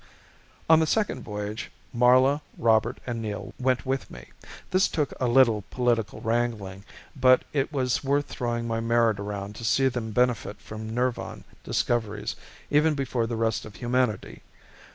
On 0.67 0.79
the 0.79 0.87
second 0.87 1.21
voyage 1.23 1.69
Marla, 1.95 2.41
Robert 2.57 2.99
and 3.05 3.21
Neil 3.21 3.53
went 3.59 3.85
with 3.85 4.09
me. 4.09 4.29
This 4.71 4.87
took 4.87 5.13
a 5.19 5.27
little 5.27 5.63
political 5.69 6.21
wrangling 6.21 6.85
but 7.15 7.43
it 7.53 7.71
was 7.71 8.03
worth 8.03 8.25
throwing 8.25 8.67
my 8.67 8.79
merit 8.79 9.19
around 9.19 9.53
to 9.57 9.63
see 9.63 9.89
them 9.89 10.09
benefit 10.09 10.59
from 10.59 10.89
Nirvan 10.95 11.43
discoveries 11.63 12.35
even 12.71 12.95
before 12.95 13.27
the 13.27 13.35
rest 13.35 13.63
of 13.63 13.75
humanity. 13.75 14.41